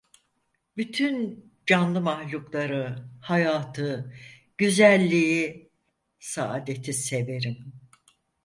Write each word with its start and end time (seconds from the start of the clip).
Bütün 0.77 1.45
canlı 1.65 2.01
mahlukları, 2.01 3.09
hayatı, 3.21 4.13
güzelliği, 4.57 5.69
saadeti 6.19 6.93
severim. 6.93 7.73